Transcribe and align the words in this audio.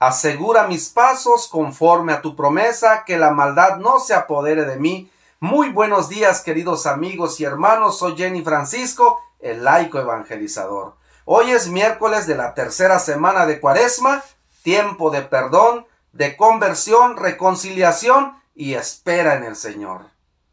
Asegura 0.00 0.68
mis 0.68 0.90
pasos 0.90 1.48
conforme 1.48 2.12
a 2.12 2.22
tu 2.22 2.36
promesa, 2.36 3.02
que 3.04 3.18
la 3.18 3.32
maldad 3.32 3.78
no 3.78 3.98
se 3.98 4.14
apodere 4.14 4.64
de 4.64 4.76
mí. 4.76 5.10
Muy 5.40 5.70
buenos 5.70 6.08
días, 6.08 6.40
queridos 6.40 6.86
amigos 6.86 7.40
y 7.40 7.44
hermanos. 7.44 7.98
Soy 7.98 8.16
Jenny 8.16 8.42
Francisco, 8.42 9.20
el 9.40 9.64
laico 9.64 9.98
evangelizador. 9.98 10.94
Hoy 11.24 11.50
es 11.50 11.68
miércoles 11.68 12.28
de 12.28 12.36
la 12.36 12.54
tercera 12.54 13.00
semana 13.00 13.44
de 13.44 13.58
Cuaresma, 13.58 14.22
tiempo 14.62 15.10
de 15.10 15.22
perdón, 15.22 15.84
de 16.12 16.36
conversión, 16.36 17.16
reconciliación 17.16 18.40
y 18.54 18.74
espera 18.74 19.34
en 19.34 19.42
el 19.42 19.56
Señor. 19.56 20.02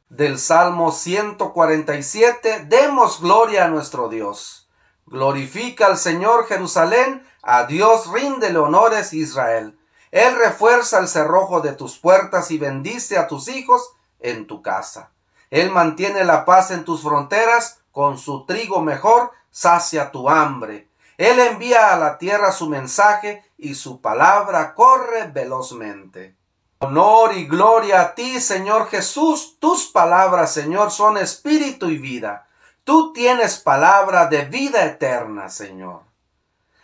Del 0.09 0.39
Salmo 0.39 0.91
147, 0.91 2.65
demos 2.67 3.21
gloria 3.21 3.65
a 3.65 3.67
nuestro 3.67 4.09
Dios. 4.09 4.64
Glorifica 5.07 5.85
al 5.85 5.97
Señor 5.97 6.47
Jerusalén, 6.47 7.23
a 7.43 7.65
Dios 7.65 8.11
ríndele 8.11 8.57
honores 8.57 9.13
Israel. 9.13 9.77
Él 10.11 10.35
refuerza 10.35 10.97
el 10.99 11.07
cerrojo 11.07 11.61
de 11.61 11.73
tus 11.73 11.99
puertas 11.99 12.49
y 12.49 12.57
bendice 12.57 13.17
a 13.17 13.27
tus 13.27 13.47
hijos 13.47 13.93
en 14.19 14.47
tu 14.47 14.63
casa. 14.63 15.11
Él 15.51 15.69
mantiene 15.71 16.23
la 16.23 16.43
paz 16.43 16.71
en 16.71 16.85
tus 16.85 17.03
fronteras, 17.03 17.81
con 17.91 18.17
su 18.17 18.45
trigo 18.45 18.81
mejor 18.81 19.31
sacia 19.51 20.11
tu 20.11 20.27
hambre. 20.27 20.89
Él 21.17 21.39
envía 21.39 21.93
a 21.93 21.97
la 21.97 22.17
tierra 22.17 22.51
su 22.51 22.67
mensaje 22.67 23.43
y 23.57 23.75
su 23.75 24.01
palabra 24.01 24.73
corre 24.73 25.27
velozmente. 25.27 26.35
Honor 26.79 27.37
y 27.37 27.45
gloria 27.45 28.01
a 28.01 28.15
ti, 28.15 28.41
Señor 28.41 28.89
Jesús. 28.89 29.57
Tus 29.59 29.85
palabras, 29.85 30.51
Señor, 30.51 30.91
son 30.91 31.17
espíritu 31.17 31.89
y 31.89 31.97
vida. 31.97 32.47
Tú 32.85 33.13
tienes 33.13 33.57
palabra 33.57 34.27
de 34.27 34.45
vida 34.45 34.85
eterna, 34.85 35.49
Señor. 35.49 36.03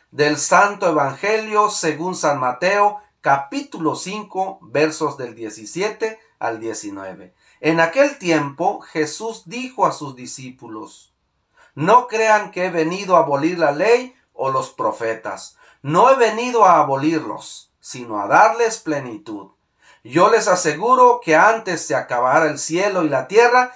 Del 0.09 0.37
Santo 0.37 0.89
Evangelio 0.89 1.69
según 1.69 2.15
San 2.15 2.39
Mateo, 2.39 2.99
capítulo 3.21 3.95
5, 3.95 4.57
versos 4.63 5.15
del 5.15 5.35
17 5.35 6.19
al 6.39 6.59
19. 6.59 7.35
En 7.59 7.79
aquel 7.79 8.17
tiempo 8.17 8.81
Jesús 8.81 9.43
dijo 9.45 9.85
a 9.85 9.91
sus 9.91 10.15
discípulos, 10.15 11.13
No 11.75 12.07
crean 12.07 12.49
que 12.49 12.65
he 12.65 12.71
venido 12.71 13.15
a 13.15 13.19
abolir 13.19 13.59
la 13.59 13.71
ley 13.71 14.15
o 14.33 14.49
los 14.49 14.71
profetas. 14.71 15.55
No 15.83 16.09
he 16.09 16.15
venido 16.15 16.65
a 16.65 16.79
abolirlos, 16.79 17.71
sino 17.79 18.19
a 18.19 18.25
darles 18.25 18.79
plenitud. 18.79 19.51
Yo 20.03 20.31
les 20.31 20.47
aseguro 20.47 21.21
que 21.23 21.35
antes 21.35 21.85
se 21.85 21.93
acabara 21.93 22.47
el 22.47 22.57
cielo 22.57 23.03
y 23.03 23.09
la 23.09 23.27
tierra, 23.27 23.75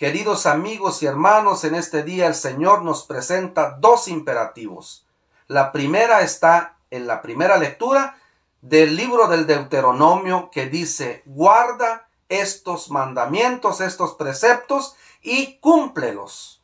Queridos 0.00 0.46
amigos 0.46 1.02
y 1.02 1.06
hermanos, 1.06 1.62
en 1.64 1.74
este 1.74 2.02
día 2.02 2.26
el 2.26 2.34
Señor 2.34 2.80
nos 2.80 3.04
presenta 3.04 3.76
dos 3.80 4.08
imperativos. 4.08 5.06
La 5.46 5.72
primera 5.72 6.22
está 6.22 6.78
en 6.90 7.06
la 7.06 7.20
primera 7.20 7.58
lectura 7.58 8.16
del 8.62 8.96
libro 8.96 9.28
del 9.28 9.46
Deuteronomio 9.46 10.48
que 10.50 10.70
dice, 10.70 11.20
guarda 11.26 12.08
estos 12.30 12.90
mandamientos, 12.90 13.82
estos 13.82 14.14
preceptos 14.14 14.96
y 15.20 15.58
cúmplelos. 15.58 16.62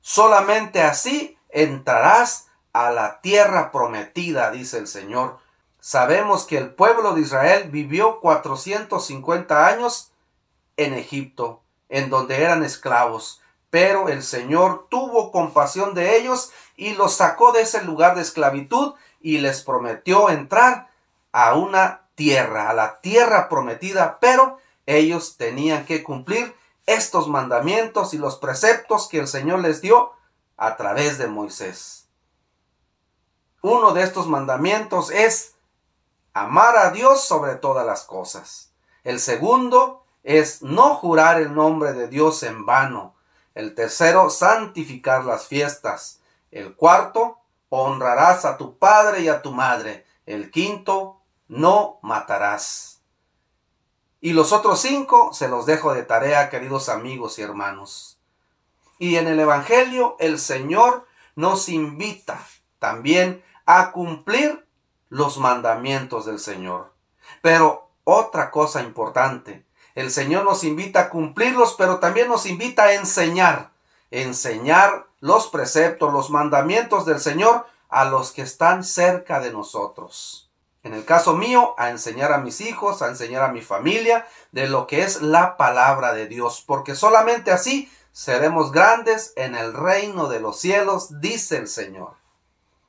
Solamente 0.00 0.80
así 0.80 1.36
entrarás 1.48 2.46
a 2.72 2.92
la 2.92 3.20
tierra 3.20 3.72
prometida, 3.72 4.52
dice 4.52 4.78
el 4.78 4.86
Señor 4.86 5.40
Sabemos 5.80 6.44
que 6.44 6.58
el 6.58 6.72
pueblo 6.72 7.12
de 7.14 7.22
Israel 7.22 7.70
vivió 7.72 8.20
450 8.20 9.66
años 9.66 10.12
en 10.76 10.94
Egipto, 10.94 11.64
en 11.88 12.10
donde 12.10 12.42
eran 12.42 12.64
esclavos, 12.64 13.40
pero 13.70 14.08
el 14.08 14.22
Señor 14.22 14.86
tuvo 14.90 15.30
compasión 15.30 15.94
de 15.94 16.16
ellos 16.16 16.52
y 16.76 16.94
los 16.94 17.14
sacó 17.14 17.52
de 17.52 17.62
ese 17.62 17.82
lugar 17.82 18.14
de 18.14 18.22
esclavitud 18.22 18.94
y 19.20 19.38
les 19.38 19.62
prometió 19.62 20.30
entrar 20.30 20.88
a 21.32 21.54
una 21.54 22.02
tierra, 22.14 22.70
a 22.70 22.74
la 22.74 23.00
tierra 23.00 23.48
prometida, 23.48 24.18
pero 24.20 24.58
ellos 24.86 25.36
tenían 25.36 25.84
que 25.84 26.02
cumplir 26.02 26.56
estos 26.86 27.28
mandamientos 27.28 28.14
y 28.14 28.18
los 28.18 28.36
preceptos 28.36 29.08
que 29.08 29.18
el 29.18 29.28
Señor 29.28 29.60
les 29.60 29.82
dio 29.82 30.12
a 30.56 30.76
través 30.76 31.18
de 31.18 31.26
Moisés. 31.26 32.08
Uno 33.60 33.92
de 33.92 34.02
estos 34.02 34.26
mandamientos 34.26 35.10
es 35.10 35.54
amar 36.32 36.76
a 36.78 36.90
Dios 36.90 37.24
sobre 37.24 37.56
todas 37.56 37.84
las 37.84 38.04
cosas. 38.04 38.72
El 39.04 39.20
segundo 39.20 40.04
es 40.28 40.62
no 40.62 40.94
jurar 40.94 41.40
el 41.40 41.54
nombre 41.54 41.94
de 41.94 42.06
Dios 42.06 42.42
en 42.42 42.66
vano. 42.66 43.14
El 43.54 43.74
tercero, 43.74 44.28
santificar 44.28 45.24
las 45.24 45.46
fiestas. 45.46 46.20
El 46.50 46.76
cuarto, 46.76 47.38
honrarás 47.70 48.44
a 48.44 48.58
tu 48.58 48.76
padre 48.76 49.22
y 49.22 49.28
a 49.28 49.40
tu 49.40 49.52
madre. 49.52 50.04
El 50.26 50.50
quinto, 50.50 51.22
no 51.48 51.98
matarás. 52.02 53.00
Y 54.20 54.34
los 54.34 54.52
otros 54.52 54.82
cinco 54.82 55.32
se 55.32 55.48
los 55.48 55.64
dejo 55.64 55.94
de 55.94 56.02
tarea, 56.02 56.50
queridos 56.50 56.90
amigos 56.90 57.38
y 57.38 57.42
hermanos. 57.42 58.18
Y 58.98 59.16
en 59.16 59.28
el 59.28 59.40
Evangelio 59.40 60.14
el 60.18 60.38
Señor 60.38 61.06
nos 61.36 61.70
invita 61.70 62.38
también 62.78 63.42
a 63.64 63.92
cumplir 63.92 64.68
los 65.08 65.38
mandamientos 65.38 66.26
del 66.26 66.38
Señor. 66.38 66.92
Pero 67.40 67.88
otra 68.04 68.50
cosa 68.50 68.82
importante, 68.82 69.64
el 69.98 70.12
Señor 70.12 70.44
nos 70.44 70.62
invita 70.62 71.00
a 71.00 71.10
cumplirlos, 71.10 71.74
pero 71.76 71.98
también 71.98 72.28
nos 72.28 72.46
invita 72.46 72.84
a 72.84 72.92
enseñar, 72.92 73.70
enseñar 74.12 75.08
los 75.18 75.48
preceptos, 75.48 76.12
los 76.12 76.30
mandamientos 76.30 77.04
del 77.04 77.18
Señor 77.18 77.66
a 77.88 78.04
los 78.04 78.30
que 78.30 78.42
están 78.42 78.84
cerca 78.84 79.40
de 79.40 79.50
nosotros. 79.50 80.48
En 80.84 80.94
el 80.94 81.04
caso 81.04 81.34
mío, 81.34 81.74
a 81.78 81.90
enseñar 81.90 82.32
a 82.32 82.38
mis 82.38 82.60
hijos, 82.60 83.02
a 83.02 83.08
enseñar 83.08 83.42
a 83.42 83.50
mi 83.50 83.60
familia 83.60 84.24
de 84.52 84.68
lo 84.68 84.86
que 84.86 85.02
es 85.02 85.20
la 85.20 85.56
palabra 85.56 86.12
de 86.12 86.28
Dios, 86.28 86.62
porque 86.64 86.94
solamente 86.94 87.50
así 87.50 87.90
seremos 88.12 88.70
grandes 88.70 89.32
en 89.34 89.56
el 89.56 89.74
reino 89.74 90.28
de 90.28 90.38
los 90.38 90.60
cielos, 90.60 91.20
dice 91.20 91.56
el 91.56 91.66
Señor. 91.66 92.12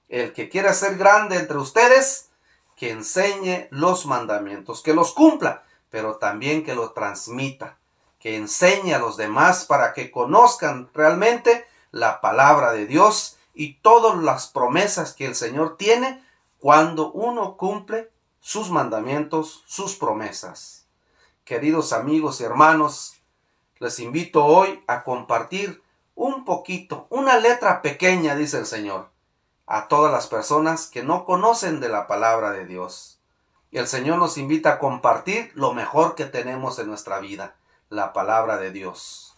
El 0.10 0.32
que 0.32 0.48
quiera 0.48 0.76
ser 0.76 0.96
grande 0.96 1.38
entre 1.38 1.58
ustedes, 1.58 2.30
que 2.76 2.92
enseñe 2.92 3.68
los 3.72 4.06
mandamientos, 4.06 4.84
que 4.84 4.94
los 4.94 5.12
cumpla, 5.14 5.64
pero 5.90 6.18
también 6.18 6.64
que 6.64 6.76
los 6.76 6.94
transmita, 6.94 7.78
que 8.20 8.36
enseñe 8.36 8.94
a 8.94 9.00
los 9.00 9.18
demás 9.18 9.66
para 9.66 9.94
que 9.94 10.12
conozcan 10.12 10.90
realmente 10.94 11.66
la 11.92 12.22
palabra 12.22 12.72
de 12.72 12.86
Dios 12.86 13.38
y 13.54 13.76
todas 13.76 14.18
las 14.24 14.48
promesas 14.48 15.14
que 15.14 15.26
el 15.26 15.36
Señor 15.36 15.78
tiene 15.78 16.24
cuando 16.60 17.12
uno 17.12 17.58
cumple 17.58 18.12
sus 18.40 18.70
mandamientos, 18.70 19.64
sus 19.66 19.96
promesas. 19.96 20.86
Queridos 21.44 21.94
amigos 21.94 22.42
y 22.42 22.44
hermanos, 22.44 23.16
les 23.80 24.00
invito 24.00 24.46
hoy 24.46 24.84
a 24.88 25.04
compartir 25.04 25.82
un 26.16 26.44
poquito, 26.44 27.08
una 27.10 27.40
letra 27.40 27.82
pequeña, 27.82 28.36
dice 28.36 28.60
el 28.60 28.66
Señor, 28.66 29.10
a 29.66 29.88
todas 29.88 30.12
las 30.12 30.28
personas 30.28 30.88
que 30.88 31.04
no 31.04 31.26
conocen 31.26 31.80
de 31.80 31.90
la 31.90 32.08
palabra 32.08 32.52
de 32.52 32.66
Dios. 32.66 33.19
Y 33.72 33.78
el 33.78 33.88
Señor 33.88 34.18
nos 34.18 34.38
invita 34.38 34.74
a 34.74 34.80
compartir 34.80 35.52
lo 35.54 35.74
mejor 35.74 36.16
que 36.16 36.26
tenemos 36.26 36.80
en 36.80 36.88
nuestra 36.88 37.20
vida, 37.20 37.56
la 37.90 38.14
palabra 38.14 38.58
de 38.58 38.72
Dios. 38.72 39.38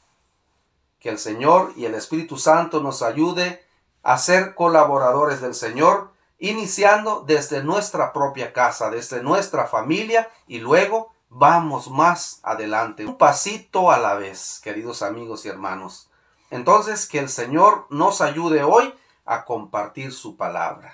Que 0.99 1.09
el 1.09 1.19
Señor 1.19 1.73
y 1.75 1.85
el 1.85 1.95
Espíritu 1.95 2.37
Santo 2.37 2.81
nos 2.81 3.01
ayude 3.01 3.65
a 4.03 4.17
ser 4.17 4.55
colaboradores 4.55 5.41
del 5.41 5.53
Señor, 5.53 6.11
iniciando 6.39 7.23
desde 7.27 7.63
nuestra 7.63 8.13
propia 8.13 8.53
casa, 8.53 8.89
desde 8.89 9.21
nuestra 9.21 9.67
familia 9.67 10.29
y 10.47 10.59
luego 10.59 11.13
vamos 11.29 11.89
más 11.89 12.39
adelante, 12.43 13.05
un 13.05 13.17
pasito 13.17 13.91
a 13.91 13.97
la 13.97 14.15
vez, 14.15 14.59
queridos 14.63 15.01
amigos 15.01 15.45
y 15.45 15.49
hermanos. 15.49 16.09
Entonces, 16.49 17.07
que 17.07 17.19
el 17.19 17.29
Señor 17.29 17.87
nos 17.89 18.21
ayude 18.21 18.63
hoy 18.63 18.93
a 19.25 19.45
compartir 19.45 20.11
su 20.11 20.35
palabra, 20.35 20.93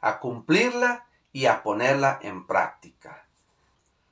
a 0.00 0.18
cumplirla 0.18 1.06
y 1.32 1.46
a 1.46 1.62
ponerla 1.62 2.18
en 2.22 2.46
práctica, 2.46 3.26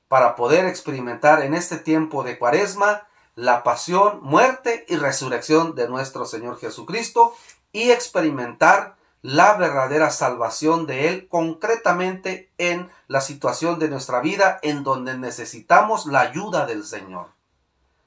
para 0.07 0.35
poder 0.35 0.65
experimentar 0.65 1.43
en 1.43 1.53
este 1.53 1.77
tiempo 1.77 2.23
de 2.23 2.37
cuaresma 2.37 3.07
la 3.35 3.63
pasión, 3.63 4.19
muerte 4.21 4.85
y 4.89 4.97
resurrección 4.97 5.75
de 5.75 5.87
nuestro 5.87 6.25
Señor 6.25 6.59
Jesucristo 6.59 7.33
y 7.71 7.91
experimentar 7.91 8.95
la 9.21 9.53
verdadera 9.53 10.09
salvación 10.09 10.87
de 10.87 11.07
Él 11.07 11.27
concretamente 11.27 12.51
en 12.57 12.89
la 13.07 13.21
situación 13.21 13.77
de 13.79 13.87
nuestra 13.87 14.19
vida 14.19 14.59
en 14.63 14.83
donde 14.83 15.17
necesitamos 15.17 16.07
la 16.07 16.21
ayuda 16.21 16.65
del 16.65 16.83
Señor. 16.83 17.29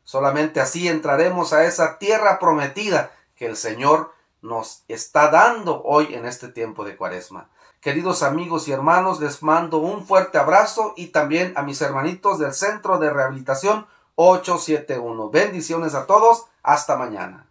Solamente 0.02 0.60
así 0.60 0.88
entraremos 0.88 1.52
a 1.52 1.64
esa 1.64 1.98
tierra 1.98 2.38
prometida 2.38 3.12
que 3.36 3.46
el 3.46 3.56
Señor 3.56 4.12
nos 4.42 4.84
está 4.88 5.30
dando 5.30 5.82
hoy 5.82 6.14
en 6.14 6.26
este 6.26 6.48
tiempo 6.48 6.84
de 6.84 6.96
cuaresma. 6.96 7.48
Queridos 7.84 8.22
amigos 8.22 8.66
y 8.66 8.72
hermanos, 8.72 9.20
les 9.20 9.42
mando 9.42 9.76
un 9.76 10.06
fuerte 10.06 10.38
abrazo 10.38 10.94
y 10.96 11.08
también 11.08 11.52
a 11.54 11.60
mis 11.60 11.82
hermanitos 11.82 12.38
del 12.38 12.54
Centro 12.54 12.98
de 12.98 13.10
Rehabilitación 13.10 13.86
871. 14.14 15.28
Bendiciones 15.28 15.94
a 15.94 16.06
todos. 16.06 16.46
Hasta 16.62 16.96
mañana. 16.96 17.46